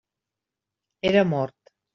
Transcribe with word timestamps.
Era 1.11 1.23
mort. 1.35 1.75